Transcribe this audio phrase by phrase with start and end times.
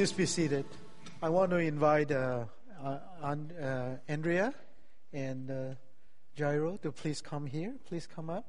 [0.00, 0.64] Please be seated.
[1.22, 2.44] I want to invite uh,
[2.82, 4.54] uh, uh, Andrea
[5.12, 5.74] and uh,
[6.34, 7.74] Jairo to please come here.
[7.86, 8.46] Please come up.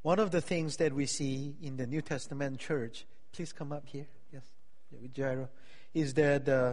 [0.00, 3.86] One of the things that we see in the New Testament church, please come up
[3.86, 4.06] here.
[4.32, 4.44] Yes,
[4.90, 5.50] with Jairo,
[5.92, 6.72] is that uh,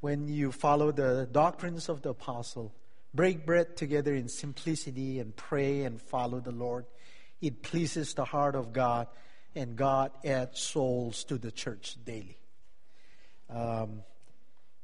[0.00, 2.74] when you follow the doctrines of the apostle,
[3.14, 6.84] break bread together in simplicity and pray and follow the Lord,
[7.40, 9.06] it pleases the heart of God,
[9.54, 12.38] and God adds souls to the church daily.
[13.50, 14.02] Um,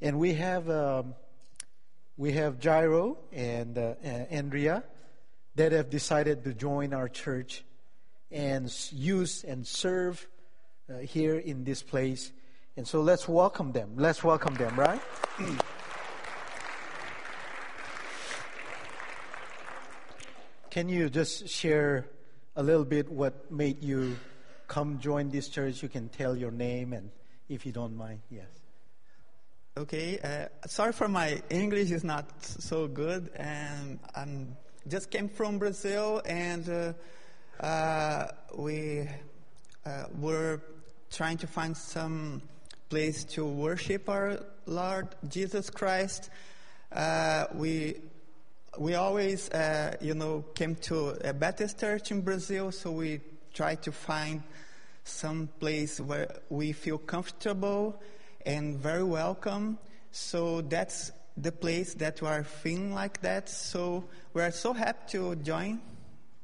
[0.00, 1.14] and we have um,
[2.16, 4.84] we have Jairo and uh, Andrea
[5.54, 7.64] that have decided to join our church
[8.30, 10.28] and use and serve
[10.88, 12.30] uh, here in this place.
[12.76, 13.94] And so let's welcome them.
[13.96, 15.00] Let's welcome them, right?
[20.70, 22.06] Can you just share
[22.54, 24.16] a little bit what made you
[24.68, 25.82] come join this church?
[25.82, 27.10] You can tell your name and
[27.48, 28.46] if you don't mind, yes.
[29.76, 34.56] Okay, uh, sorry for my English is not so good, and I'm
[34.88, 39.08] just came from Brazil, and uh, uh, we
[39.86, 40.60] uh, were
[41.12, 42.42] trying to find some
[42.88, 46.28] place to worship our Lord Jesus Christ.
[46.90, 48.00] Uh, we
[48.78, 53.20] we always, uh, you know, came to a Baptist church in Brazil, so we
[53.52, 54.42] try to find
[55.04, 58.00] some place where we feel comfortable
[58.44, 59.78] and very welcome.
[60.10, 63.48] So that's the place that we are feeling like that.
[63.48, 64.04] So
[64.34, 65.80] we are so happy to join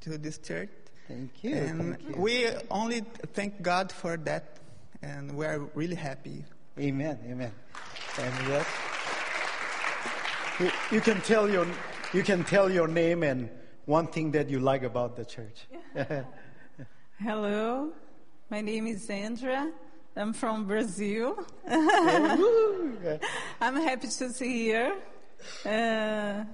[0.00, 0.70] to this church.
[1.08, 1.54] Thank you.
[1.54, 2.22] And Thank you.
[2.22, 4.58] we only thank God for that,
[5.02, 6.44] and we are really happy.
[6.78, 7.18] Amen.
[7.28, 7.52] Amen.
[8.18, 8.66] And yes,
[10.60, 11.66] you, you can tell your
[12.12, 13.50] you can tell your name and
[13.86, 15.66] one thing that you like about the church.
[17.24, 17.90] Hello,
[18.50, 19.72] my name is Sandra.
[20.14, 21.38] I'm from Brazil.
[21.66, 22.36] I'm
[23.76, 24.94] happy to see here.
[25.64, 26.44] Uh.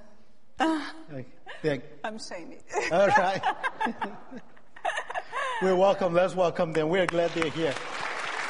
[2.05, 2.61] I'm Shani.
[2.93, 3.43] All right.
[5.63, 6.15] We're welcome.
[6.15, 6.89] Let's welcome them.
[6.89, 7.75] We're glad they're here.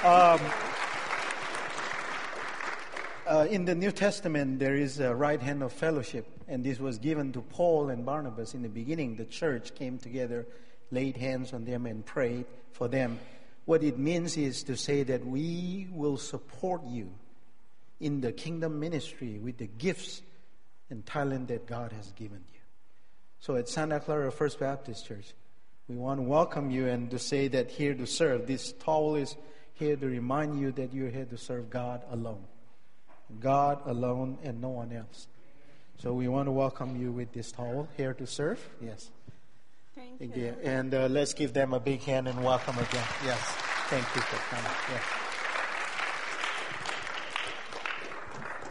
[0.05, 0.41] Um,
[3.27, 6.99] uh, in the New Testament, there is a right hand of fellowship, and this was
[6.99, 9.17] given to Paul and Barnabas in the beginning.
[9.17, 10.47] The church came together,
[10.91, 13.19] laid hands on them, and prayed for them.
[13.65, 17.13] What it means is to say that we will support you
[18.01, 20.23] in the kingdom ministry with the gifts
[20.89, 22.61] and talent that God has given you.
[23.39, 25.35] So at Santa Clara First Baptist Church,
[25.89, 28.47] we want to welcome you and to say that here to serve.
[28.47, 29.37] This towel is
[29.75, 32.45] here to remind you that you're here to serve God alone.
[33.41, 35.27] God alone and no one else.
[35.99, 38.61] So we want to welcome you with this towel here to serve.
[38.81, 39.11] Yes.
[39.95, 40.55] Thank you.
[40.63, 43.05] And uh, let's give them a big hand and welcome again.
[43.25, 43.41] Yes.
[43.89, 44.71] Thank you for coming.
[44.91, 45.03] Yes.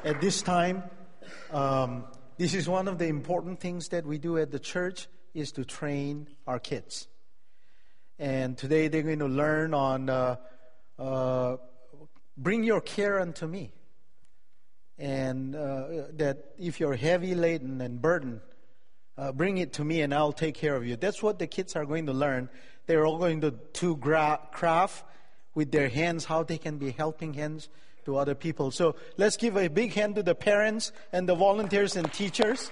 [0.06, 0.84] At this time,
[1.52, 2.06] um,
[2.38, 5.66] this is one of the important things that we do at the church is to
[5.66, 7.08] train our kids.
[8.18, 10.38] And today they're going to learn on uh,
[10.98, 11.58] uh,
[12.38, 13.74] bring your care unto me.
[14.98, 18.42] And uh, that if you're heavy laden and burdened,
[19.20, 20.96] uh, bring it to me and I'll take care of you.
[20.96, 22.48] That's what the kids are going to learn.
[22.86, 25.04] They're all going to, to gra- craft
[25.54, 27.68] with their hands how they can be helping hands
[28.06, 28.72] to other people.
[28.72, 32.72] So let's give a big hand to the parents and the volunteers and teachers.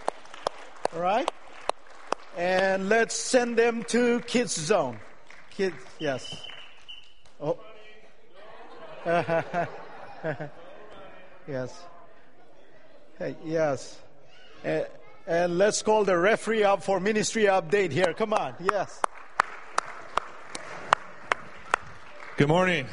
[0.94, 1.30] All right?
[2.38, 5.00] And let's send them to Kids Zone.
[5.50, 6.34] Kids, yes.
[7.41, 7.59] Oh.
[11.47, 11.84] yes.
[13.19, 14.00] Hey, yes.
[14.63, 14.81] Uh,
[15.27, 18.13] and let's call the referee up for ministry update here.
[18.13, 18.55] Come on.
[18.59, 19.01] Yes.
[22.38, 22.88] Good morning.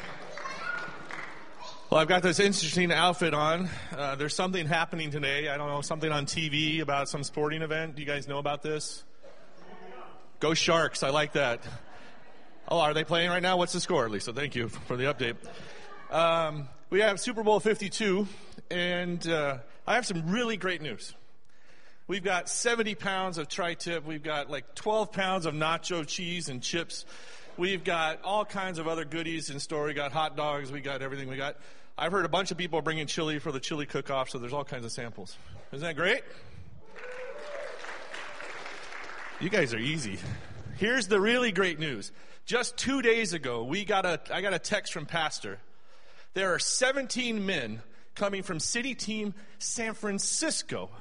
[1.89, 3.69] Well, I've got this interesting outfit on.
[3.95, 5.47] Uh, there's something happening today.
[5.47, 7.95] I don't know, something on TV about some sporting event.
[7.95, 9.05] Do you guys know about this?
[10.41, 11.03] Go Sharks.
[11.03, 11.61] I like that.
[12.67, 13.55] Oh, are they playing right now?
[13.57, 14.33] What's the score, Lisa?
[14.33, 15.35] Thank you for the update.
[16.11, 18.27] Um, we have Super Bowl 52,
[18.71, 21.13] and uh, I have some really great news.
[22.07, 24.05] We've got 70 pounds of tri tip.
[24.05, 27.03] We've got like 12 pounds of nacho cheese and chips.
[27.57, 29.85] We've got all kinds of other goodies in store.
[29.85, 30.71] We got hot dogs.
[30.71, 31.27] We got everything.
[31.27, 31.57] We got.
[31.97, 34.65] I've heard a bunch of people bringing chili for the chili cook-off, so there's all
[34.65, 35.35] kinds of samples.
[35.71, 36.23] Isn't that great?
[39.39, 40.19] You guys are easy.
[40.77, 42.11] Here's the really great news.
[42.45, 44.19] Just two days ago, we got a.
[44.31, 45.57] I got a text from Pastor.
[46.35, 47.81] There are 17 men
[48.13, 50.91] coming from City Team San Francisco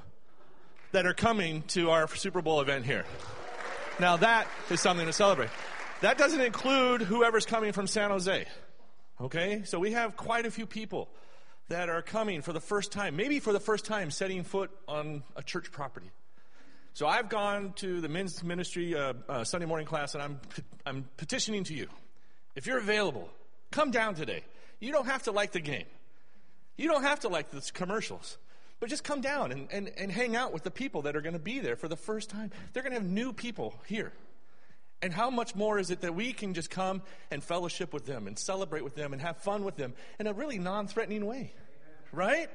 [0.94, 3.04] that are coming to our Super Bowl event here.
[3.98, 5.50] Now that is something to celebrate.
[6.02, 8.46] That doesn't include whoever's coming from San Jose.
[9.20, 9.62] Okay?
[9.64, 11.08] So we have quite a few people
[11.68, 15.24] that are coming for the first time, maybe for the first time setting foot on
[15.34, 16.12] a church property.
[16.92, 20.40] So I've gone to the men's ministry uh, uh, Sunday morning class, and I'm,
[20.86, 21.88] I'm petitioning to you.
[22.54, 23.28] If you're available,
[23.72, 24.44] come down today.
[24.78, 25.86] You don't have to like the game.
[26.76, 28.38] You don't have to like the commercials.
[28.80, 31.34] But just come down and, and, and hang out with the people that are going
[31.34, 32.50] to be there for the first time.
[32.72, 34.12] They're going to have new people here.
[35.00, 38.26] And how much more is it that we can just come and fellowship with them
[38.26, 41.52] and celebrate with them and have fun with them in a really non threatening way?
[42.12, 42.48] Right?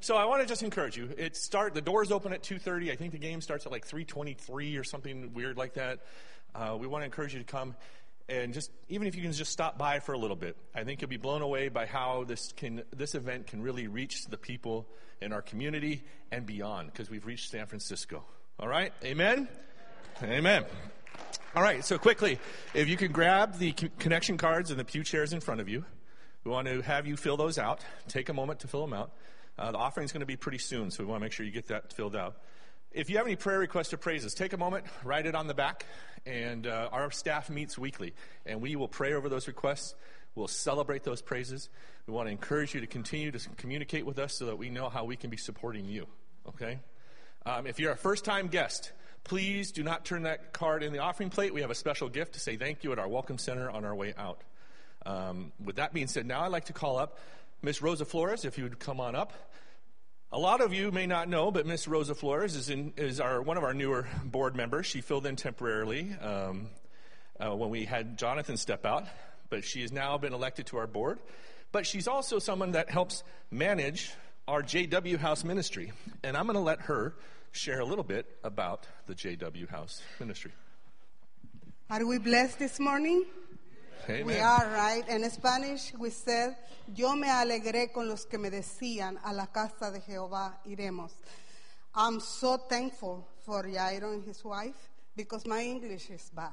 [0.00, 1.10] So I want to just encourage you.
[1.18, 2.90] It start the doors open at 2:30.
[2.90, 6.00] I think the game starts at like 3:23 or something weird like that.
[6.54, 7.76] Uh, we want to encourage you to come
[8.30, 10.56] and just even if you can just stop by for a little bit.
[10.74, 14.26] I think you'll be blown away by how this can this event can really reach
[14.26, 14.86] the people
[15.20, 18.24] in our community and beyond because we've reached San Francisco.
[18.58, 18.92] All right?
[19.04, 19.48] Amen.
[20.22, 20.64] Amen.
[21.56, 22.38] All right, so quickly,
[22.74, 25.84] if you can grab the connection cards and the pew chairs in front of you,
[26.44, 27.84] we want to have you fill those out.
[28.06, 29.12] Take a moment to fill them out.
[29.58, 31.44] Uh, the offering is going to be pretty soon, so we want to make sure
[31.44, 32.36] you get that filled out.
[32.92, 35.54] If you have any prayer requests or praises, take a moment, write it on the
[35.54, 35.86] back,
[36.26, 38.14] and uh, our staff meets weekly,
[38.44, 39.94] and we will pray over those requests.
[40.34, 41.68] We'll celebrate those praises.
[42.06, 44.88] We want to encourage you to continue to communicate with us so that we know
[44.88, 46.06] how we can be supporting you.
[46.48, 46.80] Okay?
[47.46, 48.92] Um, if you're a first time guest,
[49.24, 51.52] Please do not turn that card in the offering plate.
[51.52, 53.94] We have a special gift to say thank you at our Welcome Center on our
[53.94, 54.42] way out.
[55.06, 57.18] Um, with that being said, now I'd like to call up
[57.62, 59.32] Miss Rosa Flores, if you would come on up.
[60.32, 63.42] A lot of you may not know, but Miss Rosa Flores is, in, is our,
[63.42, 64.86] one of our newer board members.
[64.86, 66.68] She filled in temporarily um,
[67.40, 69.06] uh, when we had Jonathan step out,
[69.48, 71.18] but she has now been elected to our board.
[71.72, 74.12] But she's also someone that helps manage
[74.46, 75.90] our JW House ministry.
[76.22, 77.16] And I'm going to let her
[77.50, 80.52] share a little bit about the JW House Ministry.
[81.90, 83.24] Are we blessed this morning?
[84.08, 84.26] Amen.
[84.26, 85.06] We are, right?
[85.08, 86.56] In Spanish, we said,
[86.94, 91.12] Yo me alegré con los que me decían, a la casa de Jehová iremos.
[91.94, 96.52] I'm so thankful for Jairo and his wife because my English is bad.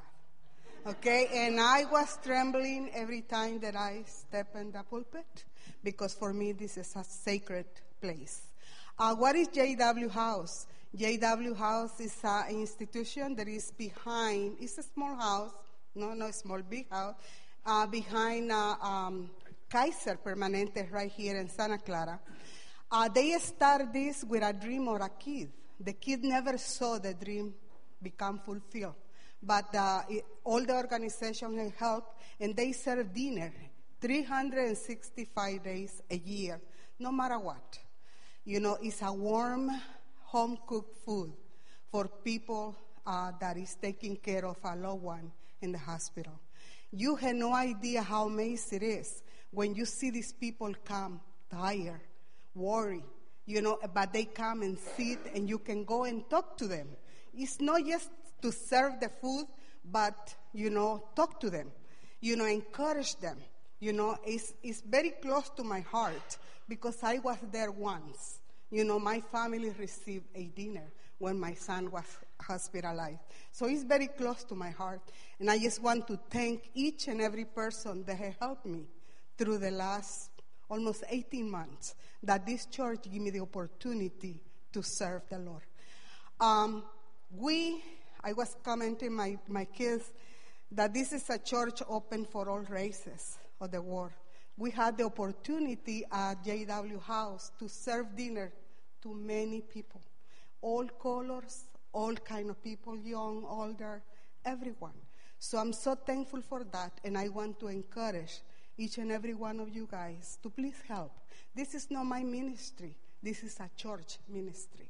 [0.85, 5.45] Okay, and I was trembling every time that I step in the pulpit
[5.83, 7.65] because for me this is a sacred
[8.01, 8.41] place.
[8.99, 10.67] Uh, what is JW House?
[10.95, 15.51] JW House is an institution that is behind, it's a small house,
[15.97, 17.15] no, no small, big house,
[17.65, 19.29] uh, behind uh, um,
[19.69, 22.19] Kaiser Permanente right here in Santa Clara.
[22.89, 25.51] Uh, they start this with a dream or a kid.
[25.79, 27.53] The kid never saw the dream
[28.01, 28.95] become fulfilled.
[29.41, 33.53] But uh, it, all the organization have helped, and they serve dinner
[33.99, 36.61] 365 days a year,
[36.99, 37.79] no matter what.
[38.45, 39.69] You know, it's a warm,
[40.23, 41.33] home cooked food
[41.91, 45.31] for people uh, that is taking care of a loved one
[45.61, 46.39] in the hospital.
[46.91, 51.19] You have no idea how amazing it is when you see these people come
[51.51, 52.01] tired,
[52.55, 53.03] worried,
[53.45, 56.87] you know, but they come and sit and you can go and talk to them.
[57.33, 58.09] It's not just
[58.41, 59.45] to serve the food,
[59.89, 61.71] but, you know, talk to them,
[62.19, 63.37] you know, encourage them.
[63.79, 66.37] You know, it's, it's very close to my heart
[66.67, 68.39] because I was there once.
[68.71, 72.05] You know, my family received a dinner when my son was
[72.41, 73.19] hospitalized.
[73.51, 75.01] So it's very close to my heart.
[75.39, 78.85] And I just want to thank each and every person that has helped me
[79.37, 80.31] through the last
[80.69, 84.41] almost 18 months that this church gave me the opportunity
[84.73, 85.63] to serve the Lord.
[86.39, 86.83] Um,
[87.31, 87.83] we,
[88.23, 90.11] I was commenting my, my kids
[90.71, 94.11] that this is a church open for all races of the world
[94.57, 98.51] we had the opportunity at JW House to serve dinner
[99.03, 100.01] to many people,
[100.61, 104.03] all colors, all kind of people, young, older,
[104.45, 104.93] everyone.
[105.39, 108.41] So I'm so thankful for that, and I want to encourage
[108.77, 111.11] each and every one of you guys to please help.
[111.55, 112.95] This is not my ministry.
[113.21, 114.89] This is a church ministry.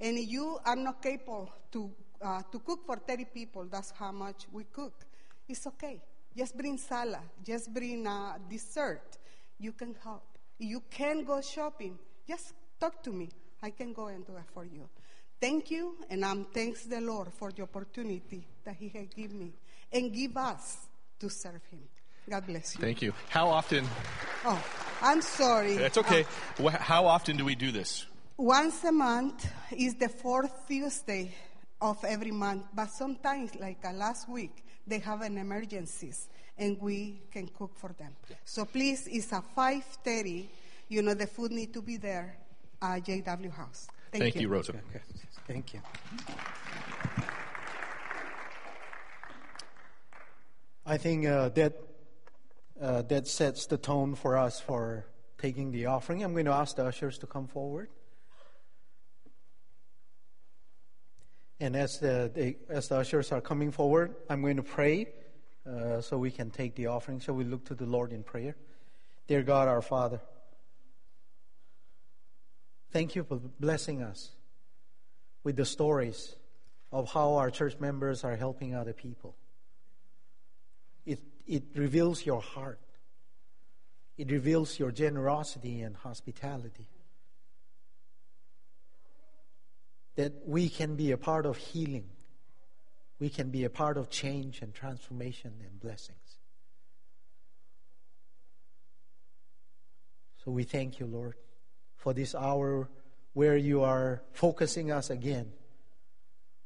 [0.00, 4.46] And you are not capable to, uh, to cook for 30 people, that's how much
[4.52, 5.04] we cook.
[5.48, 6.02] It's okay.
[6.36, 9.16] Just bring salad, just bring a dessert.
[9.58, 10.24] You can help.
[10.58, 11.98] You can go shopping.
[12.28, 13.30] Just talk to me.
[13.62, 14.88] I can go and do it for you.
[15.40, 19.52] Thank you, and I'm thanks the Lord for the opportunity that He has given me
[19.92, 20.78] and give us
[21.20, 21.80] to serve Him.
[22.28, 22.80] God bless you.
[22.80, 23.12] Thank you.
[23.28, 23.86] How often?
[24.44, 24.64] Oh,
[25.02, 25.76] I'm sorry.
[25.76, 26.24] That's okay.
[26.58, 28.06] Uh, How often do we do this?
[28.36, 31.34] Once a month is the fourth Tuesday
[31.80, 36.28] of every month, but sometimes, like uh, last week, they have an emergencies
[36.58, 38.14] and we can cook for them.
[38.44, 40.46] So please, it's a 5.30.
[40.88, 42.36] You know, the food need to be there
[42.80, 43.88] at JW House.
[44.12, 44.42] Thank, Thank you.
[44.42, 44.72] you, Rosa.
[44.72, 45.02] Okay.
[45.46, 45.80] Thank you.
[50.84, 51.74] I think uh, that
[52.80, 55.06] uh, that sets the tone for us for
[55.38, 56.22] taking the offering.
[56.22, 57.88] I'm going to ask the ushers to come forward.
[61.58, 65.08] And as the, the as the ushers are coming forward, I'm going to pray
[65.68, 67.18] uh, so we can take the offering.
[67.18, 68.56] Shall we look to the Lord in prayer?
[69.26, 70.20] Dear God, our Father,
[72.90, 74.30] thank you for blessing us
[75.44, 76.34] with the stories
[76.92, 79.36] of how our church members are helping other people.
[81.04, 82.80] It, it reveals your heart.
[84.16, 86.88] It reveals your generosity and hospitality.
[90.16, 92.08] That we can be a part of healing.
[93.18, 96.38] We can be a part of change and transformation and blessings.
[100.44, 101.34] So we thank you, Lord,
[101.96, 102.88] for this hour
[103.32, 105.52] where you are focusing us again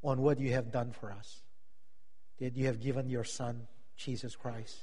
[0.02, 1.40] on what you have done for us.
[2.38, 4.76] That you have given your Son, Jesus Christ,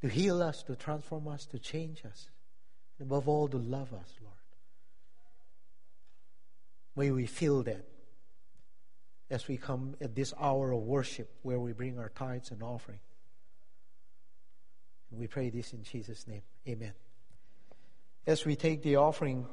[0.00, 2.28] to heal us, to transform us, to change us,
[2.98, 4.32] and above all, to love us, Lord.
[6.96, 7.84] May we feel that
[9.30, 13.00] as we come at this hour of worship where we bring our tithes and offering.
[15.10, 16.42] And we pray this in Jesus' name.
[16.68, 16.92] Amen.
[18.24, 19.46] As we take the offering,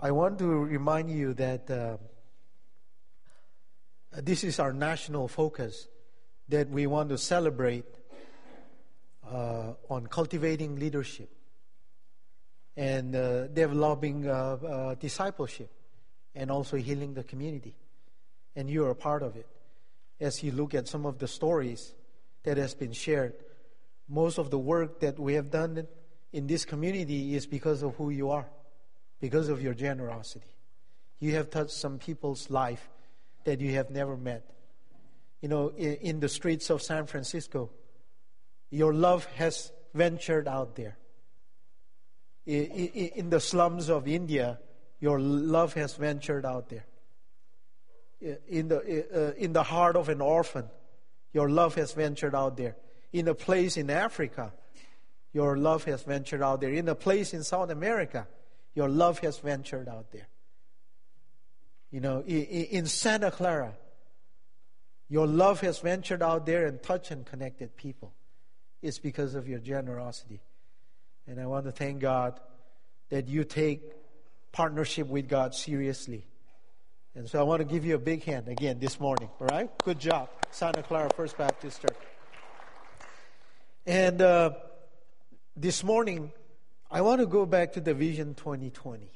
[0.00, 1.98] I want to remind you that uh,
[4.20, 5.86] this is our national focus,
[6.48, 7.84] that we want to celebrate
[9.30, 11.30] uh, on cultivating leadership
[12.76, 15.70] and uh, developing uh, uh, discipleship
[16.34, 17.76] and also healing the community.
[18.56, 19.46] And you are a part of it.
[20.18, 21.94] As you look at some of the stories
[22.42, 23.34] that has been shared,
[24.08, 25.86] most of the work that we have done
[26.32, 28.46] in this community is because of who you are,
[29.20, 30.46] because of your generosity.
[31.18, 32.88] You have touched some people's life
[33.44, 34.44] that you have never met.
[35.40, 37.70] You know, in, in the streets of San Francisco,
[38.70, 40.98] your love has ventured out there.
[42.46, 44.58] In, in, in the slums of India,
[45.00, 46.86] your love has ventured out there.
[48.48, 50.68] In the, uh, in the heart of an orphan,
[51.32, 52.76] your love has ventured out there.
[53.12, 54.52] In a place in Africa,
[55.32, 56.72] your love has ventured out there.
[56.72, 58.26] In a place in South America,
[58.74, 60.28] your love has ventured out there.
[61.90, 63.74] You know, in Santa Clara,
[65.08, 68.12] your love has ventured out there and touched and connected people.
[68.82, 70.40] It's because of your generosity.
[71.26, 72.38] And I want to thank God
[73.08, 73.82] that you take
[74.52, 76.26] partnership with God seriously.
[77.14, 79.70] And so I want to give you a big hand again this morning, all right?
[79.82, 81.96] Good job, Santa Clara First Baptist Church.
[83.86, 84.50] And uh,
[85.60, 86.32] this morning,
[86.88, 89.10] I want to go back to the Vision 2020.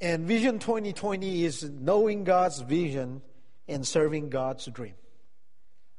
[0.00, 3.22] And Vision 2020 is knowing God's vision
[3.66, 4.94] and serving God's dream.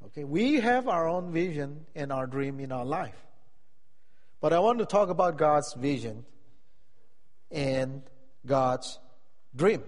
[0.05, 3.17] Okay, we have our own vision and our dream in our life.
[4.39, 6.23] But I want to talk about God's vision
[7.51, 8.03] and
[8.45, 8.99] God's
[9.55, 9.83] dream.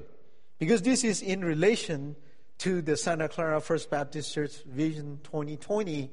[0.57, 2.15] Because this is in relation
[2.59, 6.09] to the Santa Clara First Baptist Church Vision 2020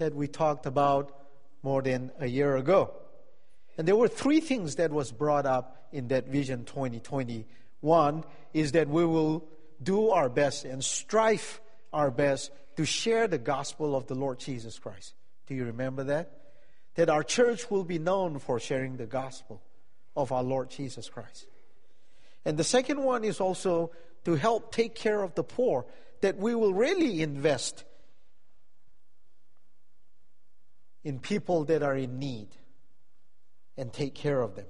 [0.00, 1.14] that we talked about
[1.62, 2.92] more than a year ago.
[3.78, 7.46] And there were three things that was brought up in that Vision 2020.
[7.80, 9.46] One is that we will
[9.82, 11.60] do our best and strive
[11.92, 15.14] our best to share the gospel of the Lord Jesus Christ.
[15.46, 16.32] Do you remember that?
[16.94, 19.62] That our church will be known for sharing the gospel
[20.16, 21.46] of our Lord Jesus Christ.
[22.44, 23.90] And the second one is also
[24.24, 25.84] to help take care of the poor,
[26.22, 27.84] that we will really invest
[31.04, 32.48] in people that are in need
[33.76, 34.66] and take care of them.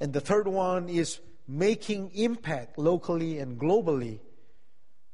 [0.00, 4.20] And the third one is making impact locally and globally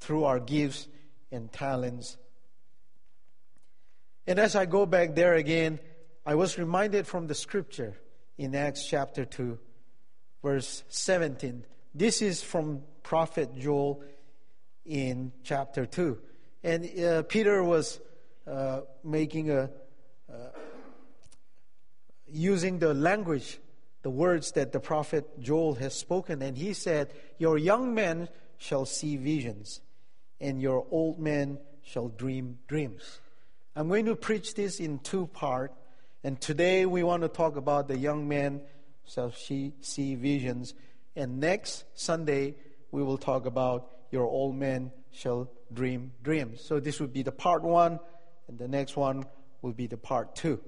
[0.00, 0.88] through our gifts
[1.30, 2.16] and talents.
[4.26, 5.78] And as I go back there again,
[6.26, 7.97] I was reminded from the scripture
[8.37, 9.58] in Acts chapter 2,
[10.42, 11.64] verse 17.
[11.94, 14.02] This is from prophet Joel
[14.85, 16.18] in chapter 2.
[16.62, 18.00] And uh, Peter was
[18.49, 19.71] uh, making a,
[20.33, 20.35] uh,
[22.26, 23.59] using the language,
[24.02, 26.43] the words that the prophet Joel has spoken.
[26.43, 29.81] And he said, Your young men shall see visions,
[30.40, 33.21] and your old men shall dream dreams.
[33.76, 35.75] I'm going to preach this in two parts.
[36.25, 38.62] And today we want to talk about the young men
[39.07, 40.75] shall see, see visions.
[41.14, 42.57] And next Sunday
[42.90, 46.61] we will talk about your old men shall dream dreams.
[46.61, 48.00] So this would be the part one,
[48.49, 49.25] and the next one
[49.62, 50.61] will be the part two.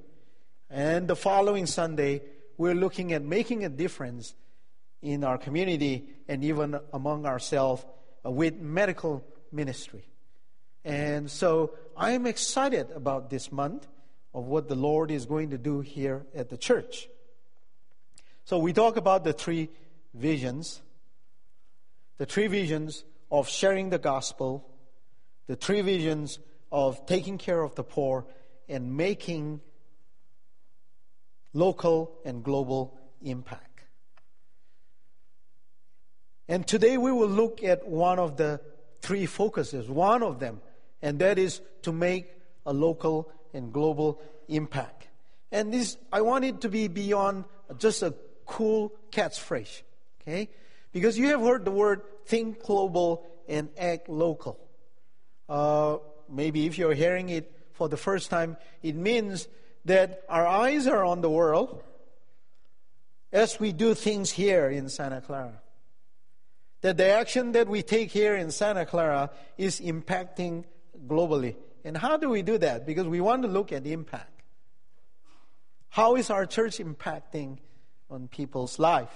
[0.69, 2.23] And the following Sunday,
[2.57, 4.35] we're looking at making a difference
[5.03, 7.85] in our community and even among ourselves
[8.25, 10.05] uh, with medical ministry.
[10.85, 13.87] And so I am excited about this month
[14.35, 17.09] of what the Lord is going to do here at the church.
[18.45, 19.71] So we talk about the three
[20.15, 20.83] visions
[22.21, 24.69] the three visions of sharing the gospel,
[25.47, 26.39] the three visions
[26.71, 28.27] of taking care of the poor,
[28.69, 29.61] and making
[31.53, 33.83] local and global impact.
[36.49, 38.61] And today we will look at one of the
[39.03, 40.61] three focuses, one of them,
[41.03, 42.33] and that is to make
[42.67, 45.09] a local and global impact.
[45.53, 47.45] And this, I want it to be beyond
[47.79, 48.15] just a
[48.47, 49.83] cool catchphrase,
[50.23, 50.49] okay?
[50.93, 54.59] Because you have heard the word think global and act local.
[55.49, 55.99] Uh,
[56.31, 59.49] maybe if you're hearing it for the first time, it means
[59.85, 61.83] that our eyes are on the world
[63.33, 65.61] as we do things here in Santa Clara.
[66.83, 70.65] That the action that we take here in Santa Clara is impacting
[71.07, 71.57] globally.
[71.85, 72.87] And how do we do that?
[72.87, 74.43] Because we want to look at the impact.
[75.89, 77.59] How is our church impacting
[78.11, 79.11] on people's life?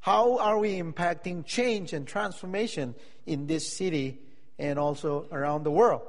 [0.00, 2.94] How are we impacting change and transformation
[3.26, 4.20] in this city
[4.58, 6.02] and also around the world?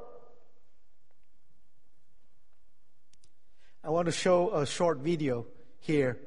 [3.82, 5.46] I want to show a short video
[5.78, 6.18] here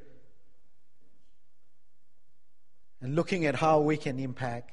[3.00, 4.72] and looking at how we can impact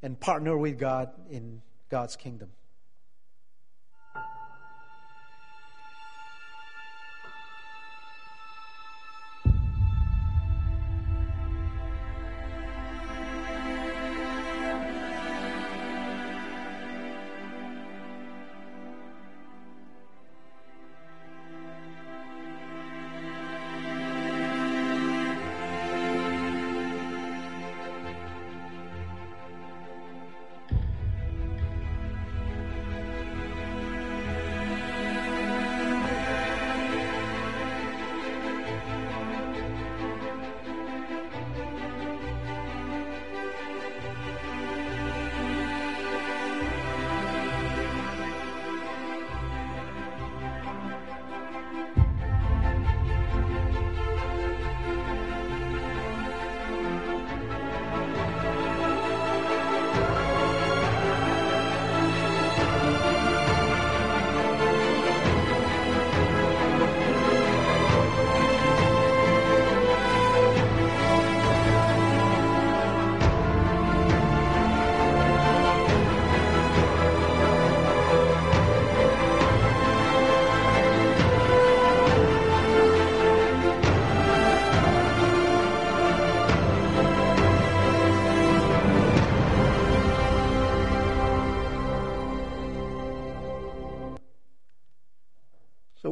[0.00, 2.50] and partner with God in God's kingdom.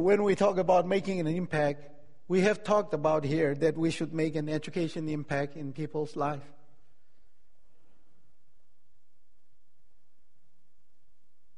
[0.07, 1.83] When we talk about making an impact,
[2.29, 6.47] we have talked about here that we should make an education impact in people's life.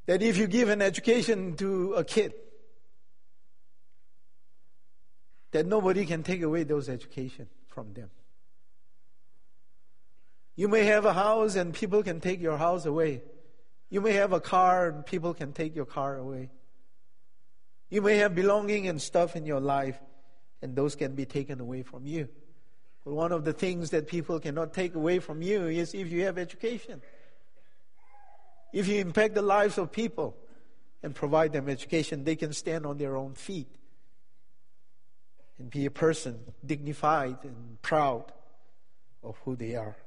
[0.08, 2.34] That if you give an education to a kid,
[5.52, 8.10] that nobody can take away those education from them.
[10.56, 13.22] You may have a house and people can take your house away.
[13.92, 16.50] You may have a car and people can take your car away.
[17.90, 20.00] You may have belonging and stuff in your life,
[20.62, 22.30] and those can be taken away from you.
[23.04, 26.26] But one of the things that people cannot take away from you is if you
[26.26, 27.02] have education.
[28.72, 30.38] If you impact the lives of people
[31.02, 33.74] and provide them education, they can stand on their own feet
[35.58, 38.32] and be a person dignified and proud
[39.24, 39.98] of who they are.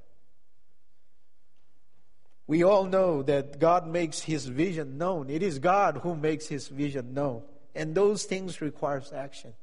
[2.47, 5.31] We all know that God makes his vision known.
[5.31, 7.43] It is God who makes his vision known.
[7.75, 9.55] And those things requires action.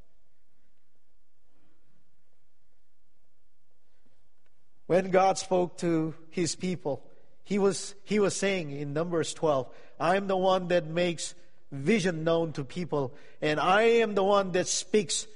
[4.88, 7.04] When God spoke to his people,
[7.43, 9.69] he was, he was saying in Numbers 12,
[10.00, 11.36] I am the one that makes
[11.72, 15.28] vision known to people, and I am the one that speaks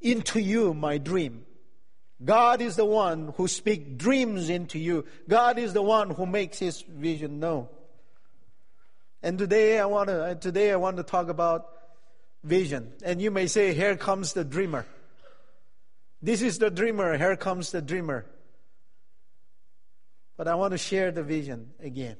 [0.00, 1.44] into you my dream.
[2.24, 5.04] God is the one who speaks dreams into you.
[5.28, 7.66] God is the one who makes his vision known.
[9.22, 11.68] And today I want to today I want to talk about
[12.42, 12.92] vision.
[13.04, 14.86] And you may say, here comes the dreamer.
[16.20, 18.26] This is the dreamer, here comes the dreamer.
[20.36, 22.16] But I want to share the vision again.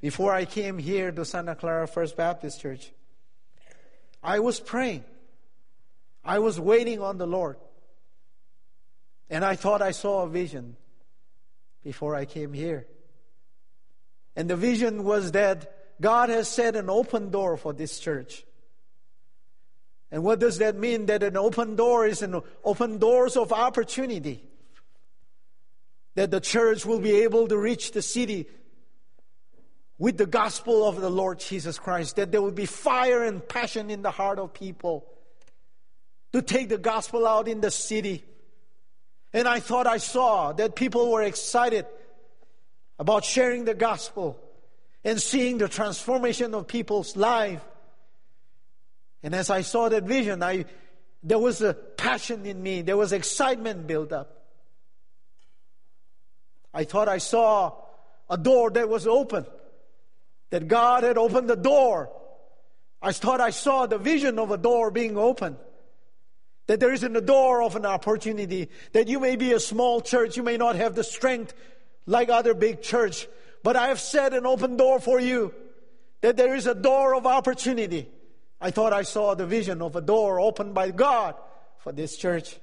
[0.00, 2.92] Before I came here to Santa Clara First Baptist Church,
[4.22, 5.04] I was praying.
[6.24, 7.56] I was waiting on the Lord.
[9.30, 10.76] And I thought I saw a vision
[11.82, 12.86] before I came here.
[14.38, 18.44] And the vision was that God has set an open door for this church.
[20.12, 21.06] And what does that mean?
[21.06, 24.44] That an open door is an open doors of opportunity.
[26.14, 28.46] That the church will be able to reach the city
[29.98, 32.14] with the gospel of the Lord Jesus Christ.
[32.14, 35.04] That there will be fire and passion in the heart of people
[36.32, 38.24] to take the gospel out in the city.
[39.32, 41.86] And I thought I saw that people were excited
[42.98, 44.38] about sharing the gospel
[45.04, 47.64] and seeing the transformation of people's life.
[49.22, 50.64] And as I saw that vision, I,
[51.22, 52.82] there was a passion in me.
[52.82, 54.34] There was excitement built up.
[56.74, 57.74] I thought I saw
[58.28, 59.46] a door that was open,
[60.50, 62.10] that God had opened the door.
[63.00, 65.56] I thought I saw the vision of a door being open.
[66.66, 68.68] That there isn't a door of an opportunity.
[68.92, 71.54] That you may be a small church, you may not have the strength
[72.08, 73.28] like other big church,
[73.62, 75.54] but I have set an open door for you.
[76.22, 78.08] That there is a door of opportunity.
[78.60, 81.36] I thought I saw the vision of a door opened by God
[81.78, 82.58] for this church.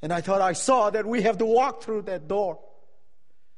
[0.00, 2.60] And I thought I saw that we have to walk through that door.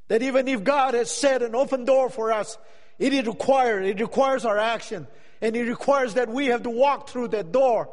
[0.09, 2.59] That even if God has set an open door for us,
[2.99, 5.07] it is required, it requires our action.
[5.41, 7.89] And it requires that we have to walk through that door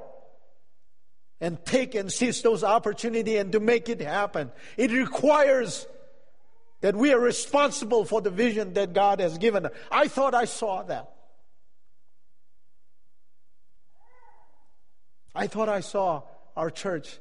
[1.39, 4.51] and take and seize those opportunities and to make it happen.
[4.77, 5.85] It requires
[6.81, 9.67] that we are responsible for the vision that God has given.
[9.91, 11.11] I thought I saw that.
[15.33, 16.23] I thought I saw
[16.55, 17.19] our church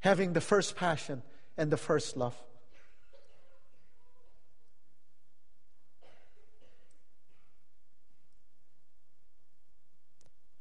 [0.00, 1.22] having the first passion
[1.56, 2.34] and the first love.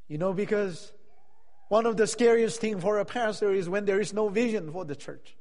[0.09, 0.91] You know, because
[1.69, 4.83] one of the scariest things for a pastor is when there is no vision for
[4.83, 5.35] the church.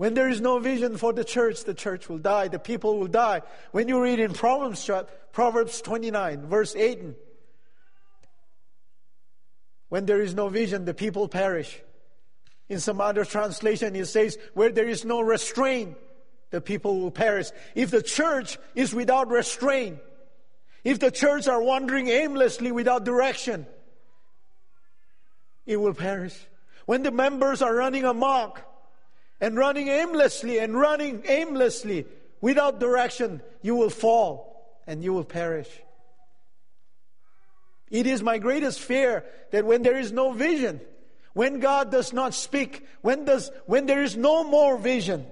[0.00, 3.06] When there is no vision for the church, the church will die, the people will
[3.06, 3.42] die.
[3.72, 4.88] When you read in Proverbs,
[5.30, 7.02] Proverbs 29, verse 8,
[9.90, 11.82] when there is no vision, the people perish.
[12.70, 15.98] In some other translation, it says, where there is no restraint,
[16.48, 17.50] the people will perish.
[17.74, 19.98] If the church is without restraint,
[20.82, 23.66] if the church are wandering aimlessly without direction,
[25.66, 26.38] it will perish.
[26.86, 28.66] When the members are running amok,
[29.40, 32.06] and running aimlessly and running aimlessly
[32.40, 35.68] without direction, you will fall and you will perish.
[37.90, 40.80] It is my greatest fear that when there is no vision,
[41.32, 45.26] when God does not speak, when, does, when there is no more vision,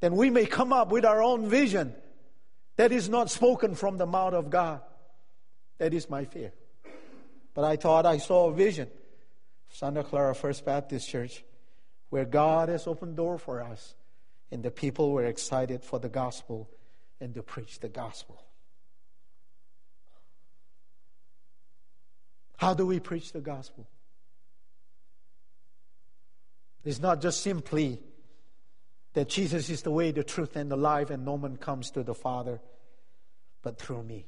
[0.00, 1.94] then we may come up with our own vision
[2.76, 4.80] that is not spoken from the mouth of God.
[5.78, 6.52] That is my fear.
[7.54, 8.88] But I thought I saw a vision.
[9.70, 11.42] Santa Clara First Baptist Church
[12.14, 13.96] where God has opened door for us,
[14.52, 16.70] and the people were excited for the gospel
[17.20, 18.40] and to preach the gospel.
[22.56, 23.88] How do we preach the gospel?
[26.84, 27.98] It's not just simply
[29.14, 32.04] that Jesus is the way, the truth, and the life, and no one comes to
[32.04, 32.60] the Father
[33.60, 34.24] but through me.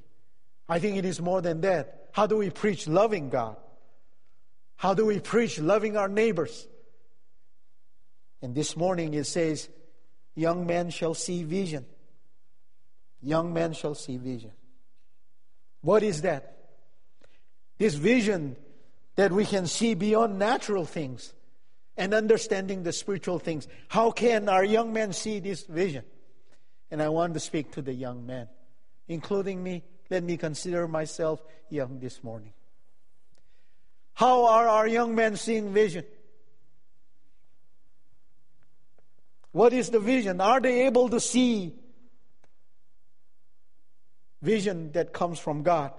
[0.68, 2.08] I think it is more than that.
[2.10, 3.56] How do we preach loving God?
[4.74, 6.66] How do we preach loving our neighbors?
[8.42, 9.68] And this morning it says,
[10.34, 11.86] Young men shall see vision.
[13.22, 14.52] Young men shall see vision.
[15.80, 16.56] What is that?
[17.78, 18.56] This vision
[19.16, 21.32] that we can see beyond natural things
[21.96, 23.66] and understanding the spiritual things.
[23.88, 26.04] How can our young men see this vision?
[26.90, 28.48] And I want to speak to the young men,
[29.08, 29.82] including me.
[30.10, 32.52] Let me consider myself young this morning.
[34.14, 36.04] How are our young men seeing vision?
[39.56, 40.42] What is the vision?
[40.42, 41.72] Are they able to see
[44.42, 45.94] vision that comes from God?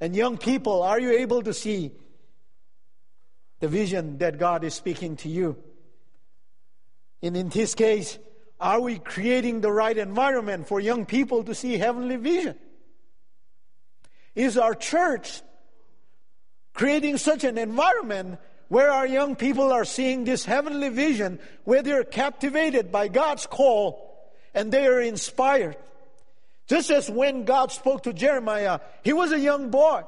[0.00, 1.92] And young people, are you able to see
[3.60, 5.58] the vision that God is speaking to you?
[7.22, 8.18] And in this case,
[8.58, 12.56] are we creating the right environment for young people to see heavenly vision?
[14.34, 15.42] Is our church
[16.72, 18.38] creating such an environment
[18.72, 24.32] where our young people are seeing this heavenly vision, where they're captivated by God's call
[24.54, 25.76] and they are inspired.
[26.68, 30.04] Just as when God spoke to Jeremiah, he was a young boy.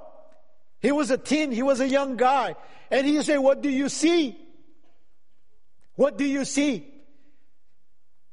[0.81, 2.57] He was a teen, he was a young guy.
[2.91, 4.35] And he said, What do you see?
[5.97, 6.91] What do you see?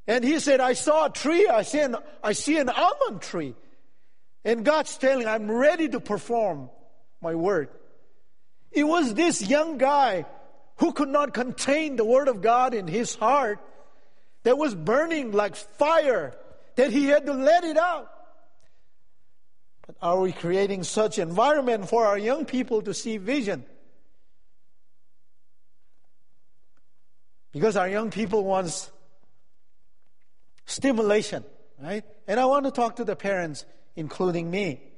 [0.08, 3.54] And he said, I saw a tree, I see an, I see an almond tree.
[4.46, 6.70] And God's telling, I'm ready to perform
[7.20, 7.68] my word.
[8.72, 10.26] It was this young guy
[10.78, 13.60] who could not contain the Word of God in his heart
[14.44, 16.34] that was burning like fire,
[16.76, 18.10] that he had to let it out.
[19.86, 23.66] But are we creating such environment for our young people to see vision?
[27.52, 28.90] Because our young people wants
[30.66, 31.44] stimulation,
[31.82, 32.06] right?
[32.28, 34.91] And I want to talk to the parents, including me.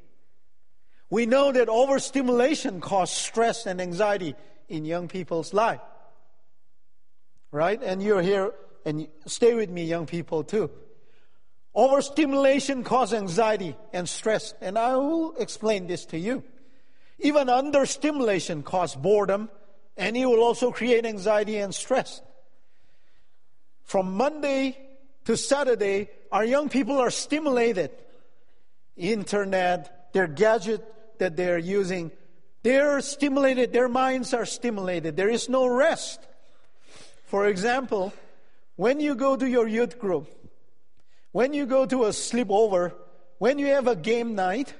[1.14, 4.34] We know that overstimulation causes stress and anxiety
[4.68, 5.80] in young people's life.
[7.52, 7.80] Right?
[7.84, 8.52] And you're here,
[8.84, 10.72] and stay with me, young people, too.
[11.76, 16.44] Overstimulation causes anxiety and stress, and I will explain this to you.
[17.20, 19.52] Even understimulation causes boredom,
[19.96, 22.24] and it will also create anxiety and stress.
[23.84, 24.80] From Monday
[25.26, 27.92] to Saturday, our young people are stimulated.
[28.98, 30.84] Internet, their gadget
[31.20, 32.12] that they're using,
[32.64, 35.16] they're stimulated, their minds are stimulated.
[35.18, 36.20] There is no rest.
[37.26, 38.14] For example,
[38.76, 40.28] when you go to your youth group,
[41.32, 42.94] when you go to a sleepover,
[43.40, 44.74] when you have a game night,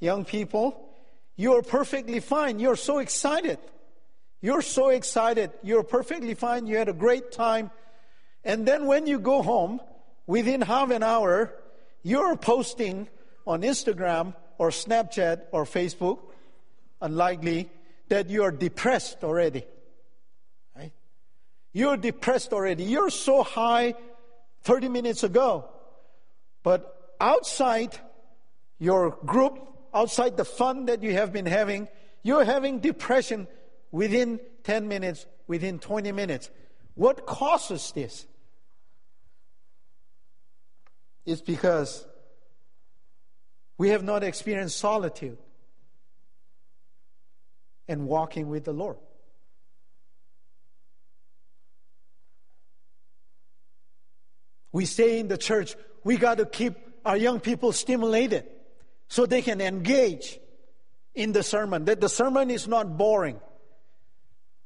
[0.00, 0.88] young people,
[1.36, 2.58] you're perfectly fine.
[2.58, 3.58] You're so excited.
[4.40, 5.52] You're so excited.
[5.62, 6.66] You're perfectly fine.
[6.66, 7.70] You had a great time.
[8.44, 9.80] And then when you go home,
[10.26, 11.54] within half an hour,
[12.02, 13.08] you're posting
[13.46, 16.18] on Instagram or Snapchat or Facebook,
[17.00, 17.70] unlikely,
[18.08, 19.64] that you are depressed already.
[20.76, 20.92] Right?
[21.72, 22.84] You're depressed already.
[22.84, 23.94] You're so high
[24.62, 25.68] 30 minutes ago.
[26.62, 27.98] But outside
[28.78, 29.58] your group,
[29.94, 31.88] outside the fun that you have been having,
[32.22, 33.48] you're having depression
[33.90, 36.50] within 10 minutes, within 20 minutes.
[36.94, 38.26] What causes this?
[41.24, 42.04] It's because
[43.82, 45.38] we have not experienced solitude
[47.88, 48.96] and walking with the Lord.
[54.70, 58.44] We say in the church, we got to keep our young people stimulated
[59.08, 60.38] so they can engage
[61.16, 63.40] in the sermon, that the sermon is not boring,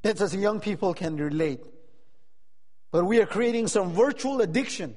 [0.03, 1.65] that as young people can relate.
[2.91, 4.95] But we are creating some virtual addiction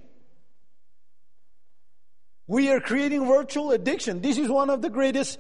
[2.50, 4.22] we are creating virtual addiction.
[4.22, 5.38] This is one of the greatest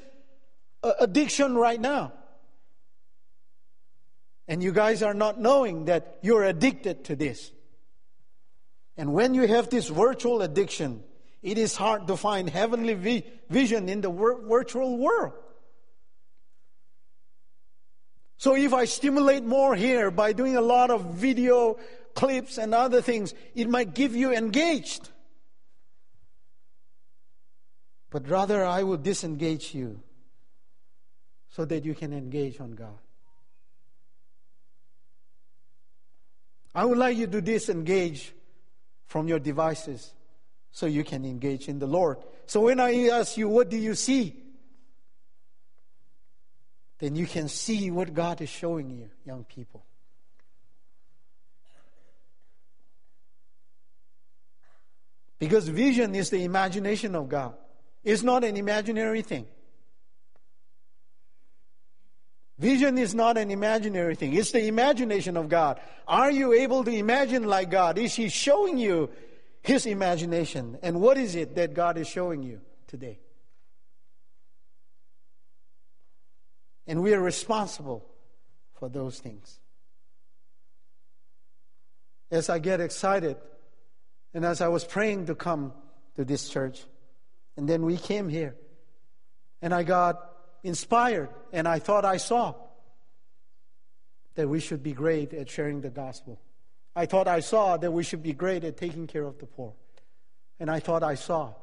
[0.83, 2.13] uh, addiction right now.
[4.47, 7.51] And you guys are not knowing that you're addicted to this.
[8.95, 11.03] And when you have this virtual addiction,
[11.41, 15.33] it is hard to find heavenly vi- vision in the wor- virtual world.
[18.37, 21.79] So if I stimulate more here by doing a lot of video
[22.13, 25.09] clips and other things, it might give you engaged.
[28.09, 30.01] But rather, I will disengage you
[31.49, 32.97] so that you can engage on God.
[36.73, 38.33] I would like you to disengage
[39.07, 40.13] from your devices
[40.71, 42.17] so you can engage in the Lord.
[42.45, 44.35] So when I ask you, what do you see?
[46.99, 49.83] Then you can see what God is showing you, young people.
[55.39, 57.55] Because vision is the imagination of God.
[58.03, 59.45] It's not an imaginary thing.
[62.57, 64.33] Vision is not an imaginary thing.
[64.33, 65.79] It's the imagination of God.
[66.07, 67.97] Are you able to imagine like God?
[67.97, 69.09] Is He showing you
[69.61, 70.77] His imagination?
[70.81, 73.19] And what is it that God is showing you today?
[76.85, 78.05] And we are responsible
[78.73, 79.59] for those things.
[82.31, 83.37] As I get excited,
[84.33, 85.71] and as I was praying to come
[86.15, 86.83] to this church,
[87.59, 88.55] and then we came here.
[89.61, 90.15] And I got
[90.63, 92.55] inspired, and I thought I saw
[94.35, 96.39] that we should be great at sharing the gospel.
[96.95, 99.73] I thought I saw that we should be great at taking care of the poor.
[100.57, 101.53] And I thought I saw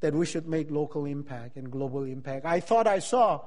[0.00, 2.46] that we should make local impact and global impact.
[2.46, 3.42] I thought I saw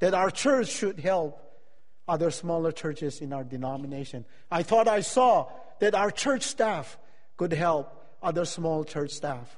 [0.00, 1.40] that our church should help
[2.08, 4.24] other smaller churches in our denomination.
[4.50, 6.98] I thought I saw that our church staff
[7.36, 9.56] could help other small church staff.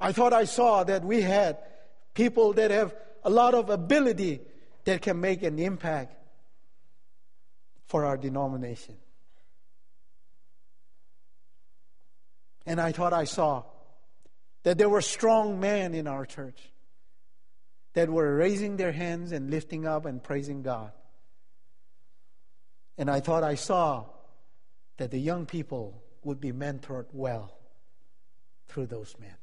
[0.00, 1.58] I thought I saw that we had
[2.14, 4.40] people that have a lot of ability
[4.84, 6.14] that can make an impact
[7.86, 8.96] for our denomination.
[12.66, 13.64] And I thought I saw
[14.62, 16.60] that there were strong men in our church
[17.94, 20.92] that were raising their hands and lifting up and praising God.
[22.98, 24.04] And I thought I saw
[24.98, 27.56] that the young people would be mentored well
[28.68, 29.34] through those men.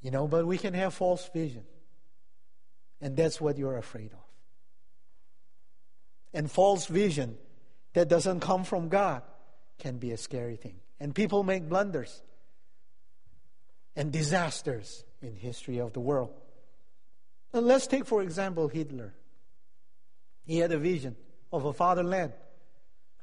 [0.00, 1.64] You know, but we can have false vision.
[3.00, 4.18] And that's what you're afraid of.
[6.32, 7.36] And false vision
[7.94, 9.22] that doesn't come from God
[9.78, 10.76] can be a scary thing.
[11.00, 12.22] And people make blunders
[13.96, 16.34] and disasters in history of the world.
[17.52, 19.14] And let's take for example Hitler.
[20.44, 21.16] He had a vision
[21.52, 22.32] of a fatherland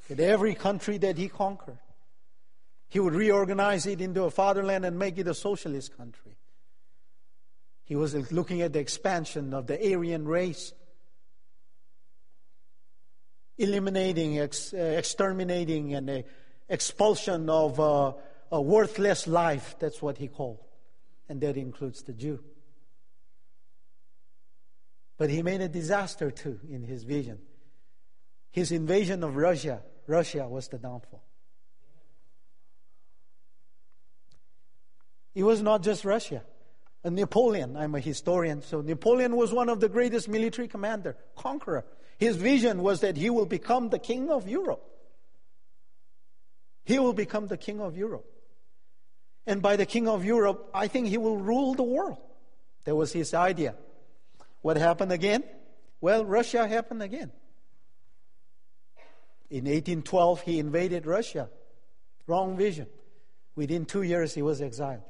[0.10, 1.80] that every country that he conquered,
[2.88, 6.38] he would reorganize it into a fatherland and make it a socialist country.
[7.86, 10.74] He was looking at the expansion of the Aryan race,
[13.58, 16.22] eliminating, ex, uh, exterminating, and uh,
[16.68, 18.14] expulsion of uh,
[18.52, 19.76] a worthless life.
[19.80, 20.64] That's what he called.
[21.30, 22.44] And that includes the Jew.
[25.18, 27.40] But he made a disaster too in his vision.
[28.52, 31.24] His invasion of Russia, Russia was the downfall.
[35.36, 36.42] It was not just Russia.
[37.14, 41.86] Napoleon, I'm a historian, so Napoleon was one of the greatest military commander, conqueror.
[42.18, 44.84] His vision was that he will become the king of Europe.
[46.84, 48.26] He will become the king of Europe.
[49.46, 52.18] And by the king of Europe, I think he will rule the world.
[52.86, 53.76] That was his idea.
[54.62, 55.44] What happened again?
[56.02, 57.32] Well, Russia happened again.
[59.50, 61.50] In 1812, he invaded Russia.
[62.26, 62.88] Wrong vision.
[63.56, 65.04] Within two years, he was exiled.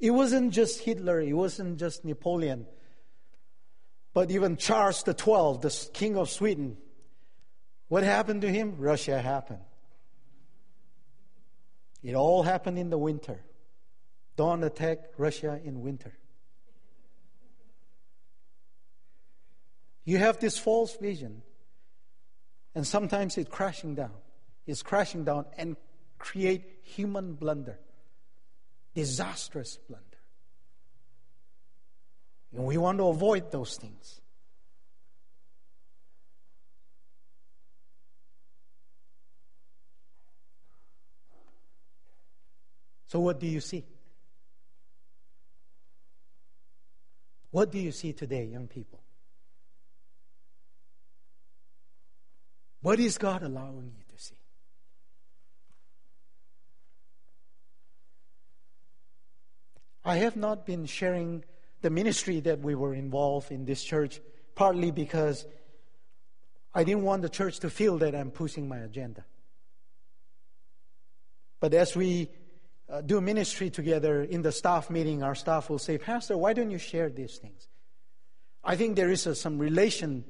[0.00, 2.66] It wasn't just Hitler, it wasn't just Napoleon,
[4.14, 5.14] but even Charles XII,
[5.60, 6.76] the king of Sweden.
[7.88, 8.76] What happened to him?
[8.78, 9.62] Russia happened.
[12.02, 13.40] It all happened in the winter.
[14.36, 16.16] Don't attack Russia in winter.
[20.04, 21.42] You have this false vision,
[22.74, 24.14] and sometimes it's crashing down.
[24.64, 25.76] It's crashing down and
[26.18, 27.80] create human blunder
[28.98, 30.04] disastrous blunder.
[32.52, 34.20] And we want to avoid those things.
[43.06, 43.84] So, what do you see?
[47.52, 48.98] What do you see today, young people?
[52.80, 54.34] What is God allowing you to see?
[60.08, 61.44] I have not been sharing
[61.82, 64.20] the ministry that we were involved in this church,
[64.54, 65.44] partly because
[66.74, 69.26] I didn't want the church to feel that I'm pushing my agenda.
[71.60, 72.30] But as we
[72.88, 76.70] uh, do ministry together in the staff meeting, our staff will say, Pastor, why don't
[76.70, 77.68] you share these things?
[78.64, 80.24] I think there is a, some relation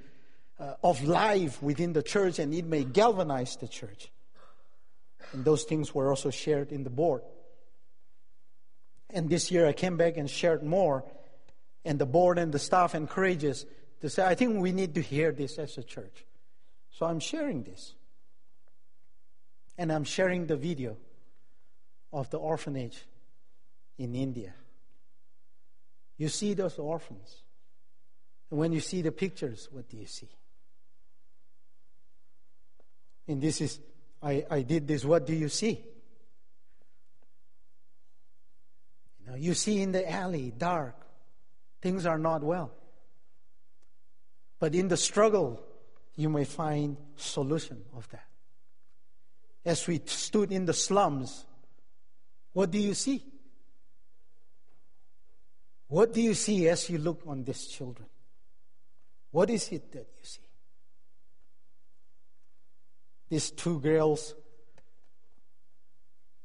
[0.59, 4.11] uh, of life within the church, and it may galvanize the church.
[5.33, 7.23] And those things were also shared in the board.
[9.11, 11.05] And this year I came back and shared more.
[11.85, 13.65] And the board and the staff encourages
[14.01, 16.25] to say, I think we need to hear this as a church.
[16.91, 17.95] So I'm sharing this.
[19.77, 20.97] And I'm sharing the video
[22.13, 23.05] of the orphanage
[23.97, 24.53] in India.
[26.17, 27.43] You see those orphans.
[28.51, 30.29] And when you see the pictures, what do you see?
[33.29, 33.79] And this is,
[34.23, 35.85] I, I did this, what do you see?
[39.29, 40.97] Now you see in the alley, dark,
[41.83, 42.73] things are not well.
[44.59, 45.63] But in the struggle,
[46.17, 48.27] you may find solution of that.
[49.65, 51.45] As we stood in the slums,
[52.55, 53.23] what do you see?
[55.89, 58.09] What do you see as you look on these children?
[59.31, 60.41] What is it that you see?
[63.29, 64.35] These two girls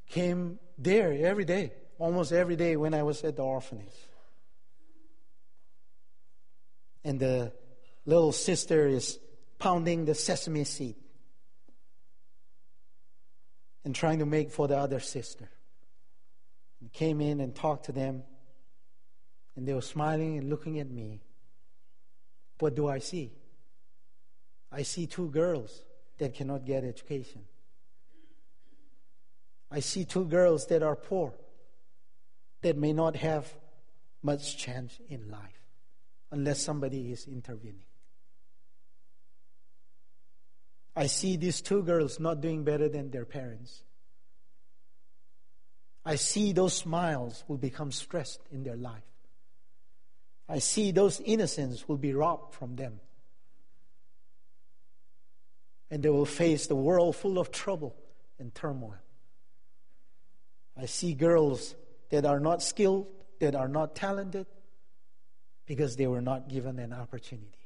[0.10, 3.88] came there every day almost every day when I was at the orphanage.
[7.04, 7.52] And the
[8.06, 9.20] little sister is
[9.60, 10.96] pounding the sesame seed
[13.86, 15.50] and trying to make for the other sister.
[16.82, 18.24] And came in and talked to them,
[19.56, 21.22] and they were smiling and looking at me.
[22.60, 23.32] What do I see?
[24.72, 25.84] I see two girls
[26.18, 27.42] that cannot get education.
[29.70, 31.34] I see two girls that are poor
[32.64, 33.54] that may not have
[34.22, 35.62] much chance in life
[36.32, 37.86] unless somebody is intervening.
[40.96, 43.84] I see these two girls not doing better than their parents.
[46.06, 49.04] I see those smiles will become stressed in their life.
[50.48, 53.00] I see those innocence will be robbed from them.
[55.90, 57.96] And they will face the world full of trouble
[58.40, 58.98] and turmoil.
[60.78, 61.76] I see girls
[62.14, 63.08] that are not skilled,
[63.40, 64.46] that are not talented,
[65.66, 67.58] because they were not given an opportunity.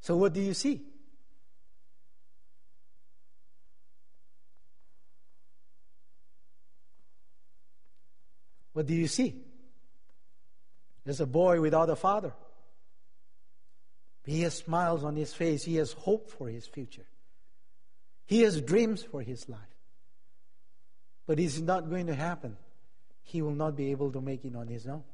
[0.00, 0.80] So, what do you see?
[8.72, 9.34] What do you see?
[11.04, 12.32] There's a boy without a father.
[14.24, 15.62] He has smiles on his face.
[15.62, 17.04] He has hope for his future.
[18.26, 19.60] He has dreams for his life.
[21.26, 22.56] But it's not going to happen.
[23.22, 25.04] He will not be able to make it on his own.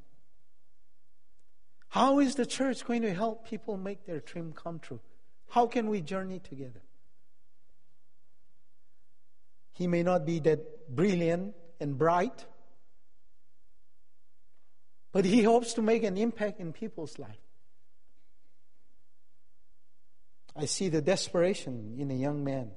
[1.89, 5.01] How is the church going to help people make their dream come true?
[5.49, 6.81] How can we journey together?
[9.75, 12.47] He may not be that brilliant and bright,
[15.13, 17.37] but he hopes to make an impact in people's life.
[20.55, 22.71] I see the desperation in a young man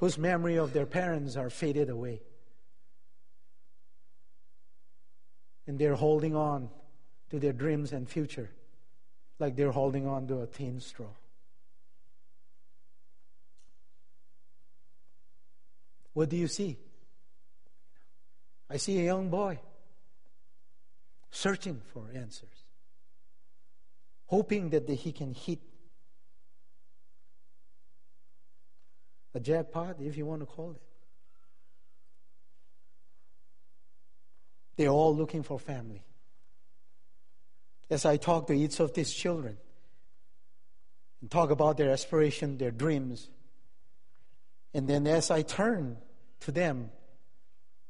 [0.00, 2.22] whose memory of their parents are faded away.
[5.66, 6.70] And they're holding on
[7.28, 8.50] to their dreams and future
[9.38, 11.12] like they're holding on to a thin straw.
[16.14, 16.78] What do you see?
[18.70, 19.58] I see a young boy
[21.30, 22.64] searching for answers,
[24.26, 25.58] hoping that he can hit
[29.34, 30.82] a jackpot, if you want to call it.
[34.76, 36.02] They're all looking for family.
[37.90, 39.58] As I talk to each of these children
[41.20, 43.28] and talk about their aspiration, their dreams,
[44.72, 45.96] and then as I turn
[46.40, 46.90] to them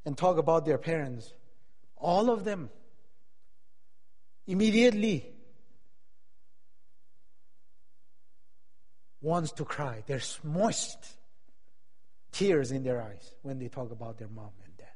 [0.04, 1.32] and talk about their parents,
[1.96, 2.70] all of them
[4.46, 5.26] immediately
[9.20, 10.02] wants to cry.
[10.06, 11.19] There's moist
[12.32, 14.86] tears in their eyes when they talk about their mom and dad.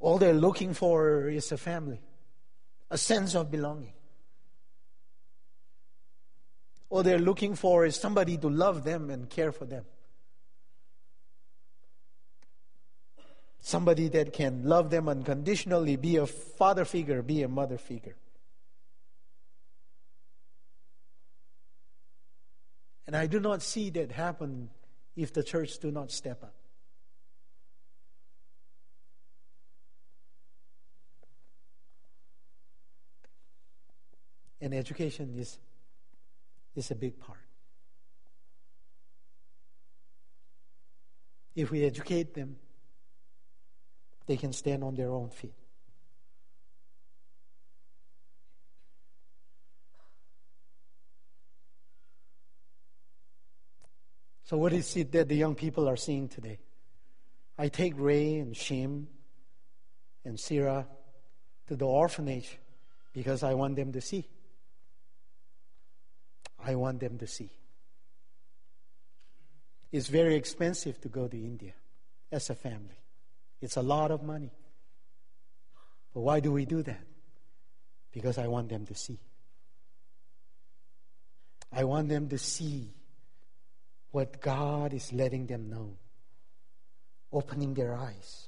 [0.00, 2.00] All they're looking for is a family,
[2.90, 3.92] a sense of belonging.
[6.90, 9.84] All they're looking for is somebody to love them and care for them.
[13.60, 18.14] Somebody that can love them unconditionally, be a father figure, be a mother figure.
[23.06, 24.70] And I do not see that happen
[25.16, 26.54] if the church do not step up.
[34.60, 35.58] And education is,
[36.74, 37.38] is a big part.
[41.54, 42.56] If we educate them,
[44.26, 45.54] they can stand on their own feet.
[54.44, 56.58] So, what is it that the young people are seeing today?
[57.56, 59.06] I take Ray and Shim
[60.24, 60.86] and Sarah
[61.68, 62.58] to the orphanage
[63.12, 64.28] because I want them to see.
[66.62, 67.50] I want them to see.
[69.92, 71.72] It's very expensive to go to India
[72.32, 72.98] as a family,
[73.62, 74.50] it's a lot of money.
[76.12, 77.00] But why do we do that?
[78.12, 79.18] Because I want them to see.
[81.72, 82.92] I want them to see
[84.14, 85.96] what God is letting them know,
[87.32, 88.46] opening their eyes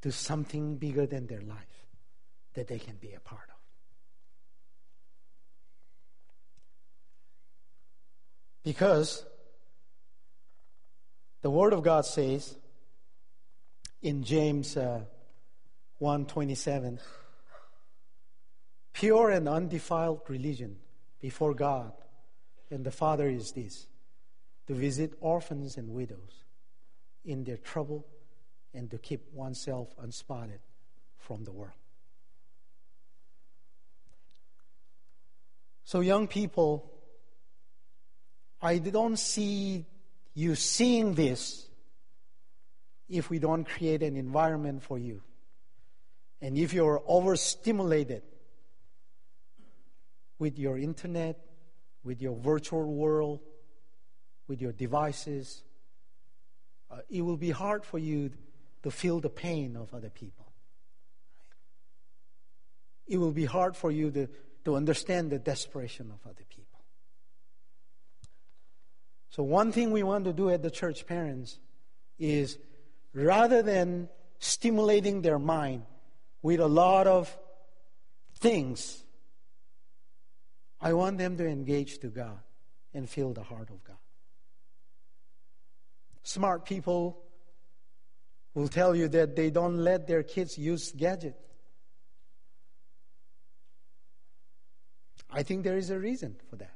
[0.00, 1.86] to something bigger than their life
[2.54, 3.54] that they can be a part of.
[8.64, 9.24] Because
[11.42, 12.56] the Word of God says
[14.02, 15.02] in James uh,
[16.00, 16.98] 1:27,
[18.92, 20.78] pure and undefiled religion
[21.20, 21.92] before God
[22.72, 23.86] and the Father is this
[24.66, 26.44] to visit orphans and widows
[27.24, 28.06] in their trouble
[28.74, 30.58] and to keep oneself unspotted
[31.18, 31.72] from the world.
[35.84, 36.90] So, young people,
[38.62, 39.84] I don't see
[40.34, 41.68] you seeing this
[43.08, 45.20] if we don't create an environment for you.
[46.40, 48.22] And if you're overstimulated
[50.38, 51.38] with your internet,
[52.04, 53.40] with your virtual world,
[54.48, 55.62] with your devices,
[56.90, 58.30] uh, it will be hard for you
[58.82, 60.52] to feel the pain of other people.
[63.06, 64.28] It will be hard for you to,
[64.64, 66.80] to understand the desperation of other people.
[69.30, 71.58] So, one thing we want to do at the church parents
[72.18, 72.58] is
[73.14, 75.84] rather than stimulating their mind
[76.42, 77.34] with a lot of
[78.40, 79.02] things
[80.82, 82.40] I want them to engage to God
[82.92, 83.96] and feel the heart of God.
[86.24, 87.22] Smart people
[88.54, 91.36] will tell you that they don't let their kids use gadget.
[95.30, 96.74] I think there is a reason for that.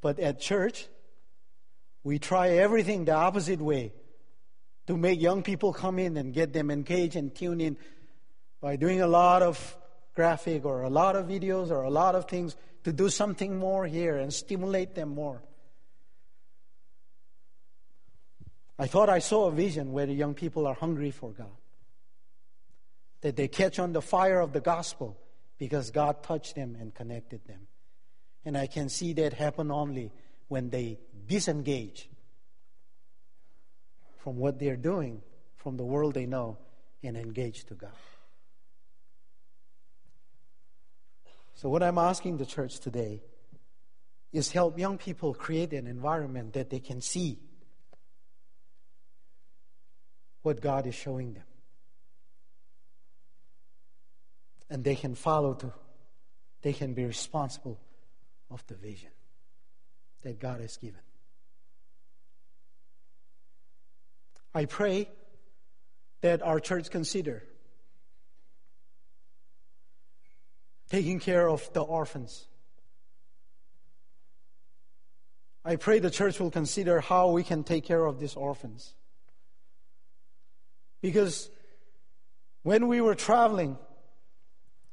[0.00, 0.86] But at church,
[2.02, 3.92] we try everything the opposite way
[4.86, 7.76] to make young people come in and get them engaged and tune in
[8.60, 9.76] by doing a lot of
[10.18, 13.86] graphic or a lot of videos or a lot of things to do something more
[13.86, 15.40] here and stimulate them more.
[18.80, 21.56] I thought I saw a vision where the young people are hungry for God.
[23.20, 25.16] That they catch on the fire of the gospel
[25.56, 27.68] because God touched them and connected them.
[28.44, 30.10] And I can see that happen only
[30.48, 30.98] when they
[31.28, 32.10] disengage
[34.18, 35.22] from what they're doing,
[35.54, 36.58] from the world they know,
[37.04, 37.92] and engage to God.
[41.58, 43.20] So, what I'm asking the church today
[44.32, 47.40] is help young people create an environment that they can see
[50.42, 51.42] what God is showing them.
[54.70, 55.72] And they can follow to,
[56.62, 57.80] they can be responsible
[58.52, 59.10] of the vision
[60.22, 61.00] that God has given.
[64.54, 65.08] I pray
[66.20, 67.42] that our church consider
[70.90, 72.46] taking care of the orphans.
[75.64, 78.94] I pray the church will consider how we can take care of these orphans.
[81.02, 81.50] Because
[82.62, 83.76] when we were traveling,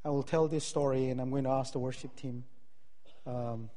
[0.03, 2.43] I will tell this story and I'm going to ask the worship team
[3.25, 3.69] um,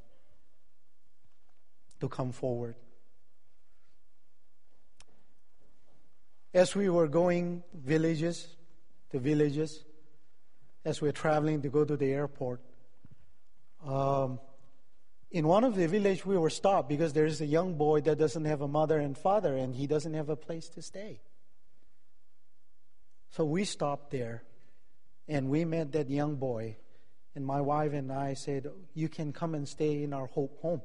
[2.00, 2.74] to come forward.
[6.52, 8.48] As we were going villages
[9.10, 9.84] to villages,
[10.84, 12.60] as we we're traveling to go to the airport,
[13.86, 14.38] um,
[15.30, 18.46] in one of the villages we were stopped because there's a young boy that doesn't
[18.46, 21.20] have a mother and father and he doesn't have a place to stay.
[23.30, 24.42] So we stopped there
[25.28, 26.76] and we met that young boy.
[27.34, 30.80] And my wife and I said, You can come and stay in our Hope home.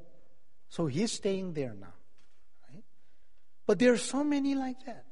[0.70, 1.94] So he's staying there now.
[2.72, 2.84] Right?
[3.66, 5.06] But there are so many like that.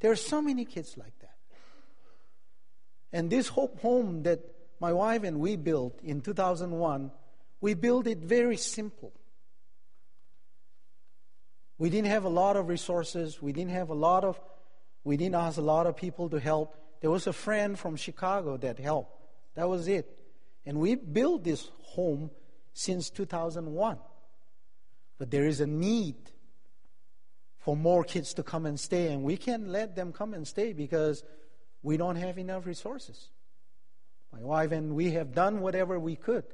[0.00, 1.13] There are so many kids like that.
[3.14, 4.40] And this Hope home that
[4.80, 7.12] my wife and we built in 2001,
[7.60, 9.12] we built it very simple.
[11.78, 13.40] We didn't have a lot of resources.
[13.40, 14.38] We didn't have a lot of
[15.04, 16.76] we didn't ask a lot of people to help.
[17.02, 19.16] There was a friend from Chicago that helped.
[19.54, 20.10] That was it.
[20.66, 22.30] And we built this home
[22.72, 23.98] since 2001.
[25.18, 26.16] But there is a need
[27.58, 30.72] for more kids to come and stay, and we can't let them come and stay
[30.72, 31.22] because
[31.84, 33.28] we don't have enough resources.
[34.32, 36.44] My wife and we have done whatever we could.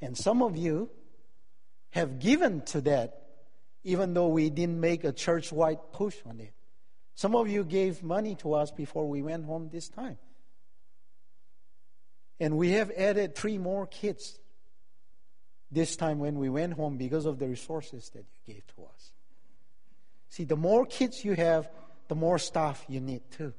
[0.00, 0.88] And some of you
[1.90, 3.22] have given to that,
[3.82, 6.52] even though we didn't make a church wide push on it.
[7.16, 10.18] Some of you gave money to us before we went home this time.
[12.38, 14.38] And we have added three more kids
[15.70, 19.12] this time when we went home because of the resources that you gave to us.
[20.28, 21.68] See, the more kids you have,
[22.08, 23.52] the more staff you need too.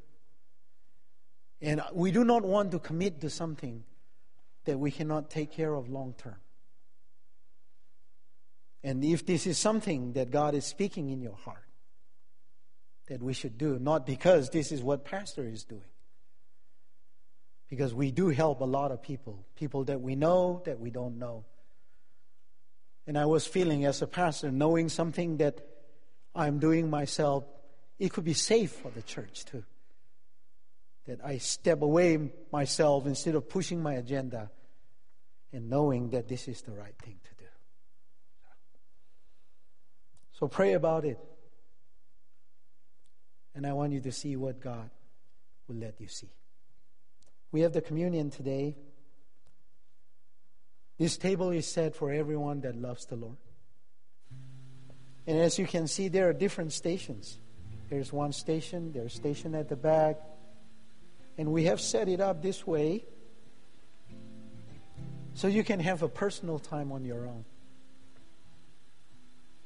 [1.62, 3.84] And we do not want to commit to something
[4.66, 6.36] that we cannot take care of long term.
[8.84, 11.66] And if this is something that God is speaking in your heart,
[13.08, 15.82] that we should do, not because this is what pastor is doing.
[17.70, 21.18] Because we do help a lot of people, people that we know, that we don't
[21.18, 21.43] know.
[23.08, 25.66] And I was feeling as a pastor, knowing something that
[26.36, 27.45] I'm doing myself,
[27.99, 29.64] it could be safe for the church too.
[31.08, 34.51] That I step away myself instead of pushing my agenda
[35.53, 37.49] and knowing that this is the right thing to do.
[40.34, 41.18] So pray about it.
[43.55, 44.89] And I want you to see what God
[45.68, 46.30] will let you see.
[47.51, 48.76] We have the communion today.
[50.99, 53.38] This table is set for everyone that loves the Lord.
[55.26, 57.38] And as you can see, there are different stations.
[57.89, 60.18] There's one station, there's a station at the back.
[61.38, 63.05] And we have set it up this way
[65.35, 67.45] so you can have a personal time on your own.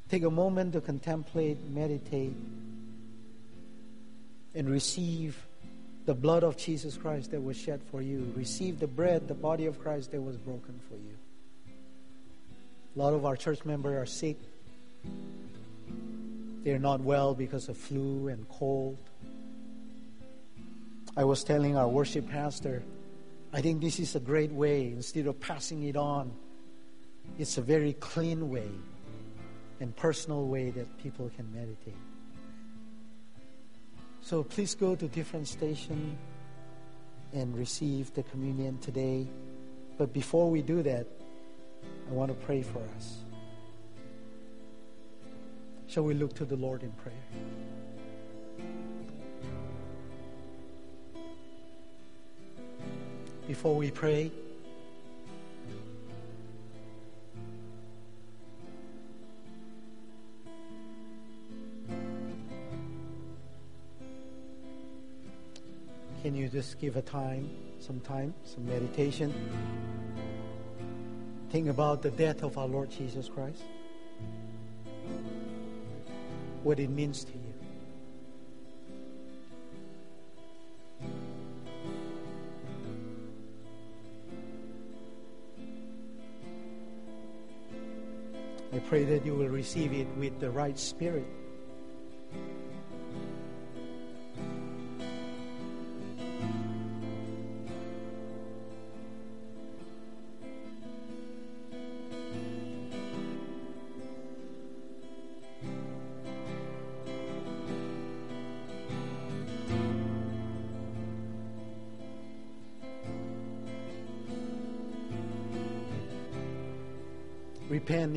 [0.10, 2.34] Take a moment to contemplate, meditate,
[4.54, 5.46] and receive
[6.06, 8.34] the blood of Jesus Christ that was shed for you.
[8.36, 11.16] Receive the bread, the body of Christ that was broken for you.
[12.94, 14.38] A lot of our church members are sick.
[16.64, 18.98] They're not well because of flu and cold.
[21.16, 22.84] I was telling our worship pastor,
[23.54, 26.32] I think this is a great way, instead of passing it on,
[27.38, 28.70] it's a very clean way
[29.82, 31.98] and personal way that people can meditate.
[34.22, 36.18] So please go to different station
[37.34, 39.28] and receive the communion today.
[39.98, 41.08] But before we do that,
[42.10, 43.18] I want to pray for us.
[45.88, 47.14] Shall we look to the Lord in prayer?
[53.48, 54.32] Before we pray,
[66.22, 69.34] can you just give a time, some time, some meditation?
[71.50, 73.64] Think about the death of our Lord Jesus Christ,
[76.64, 77.51] what it means to you.
[88.88, 91.26] Pray that you will receive it with the right spirit.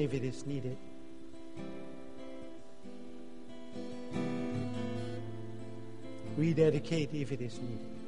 [0.05, 0.76] If it is needed.
[6.36, 8.03] Rededicate if it is needed.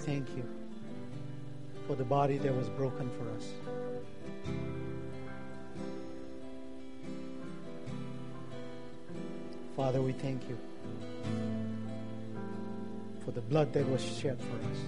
[0.00, 0.44] Thank you
[1.86, 3.52] for the body that was broken for us.
[9.76, 10.56] Father, we thank you
[13.24, 14.78] for the blood that was shed for us,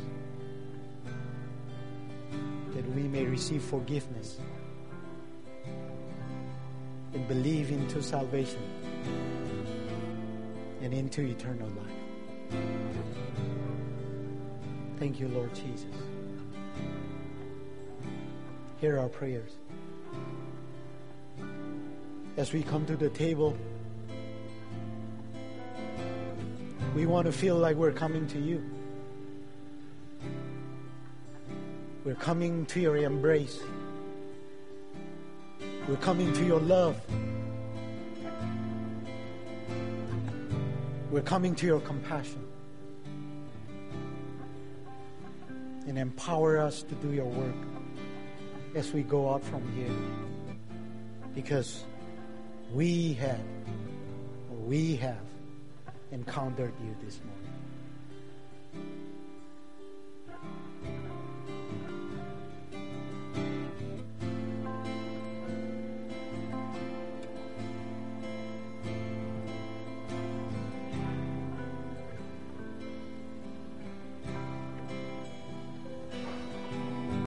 [2.75, 4.39] that we may receive forgiveness
[7.15, 8.63] and believe into salvation
[10.83, 12.03] and into eternal life.
[15.03, 15.91] Thank you, Lord Jesus.
[18.81, 19.51] Hear our prayers.
[22.37, 23.59] As we come to the table,
[26.95, 28.65] we want to feel like we're coming to you.
[32.05, 33.59] We're coming to your embrace.
[35.89, 36.95] We're coming to your love.
[41.11, 42.52] We're coming to your compassion.
[45.87, 47.55] And empower us to do your work
[48.75, 50.57] as we go out from here.
[51.35, 51.85] Because
[52.73, 53.41] we had,
[54.65, 55.17] we have,
[56.13, 57.42] encountered you this morning.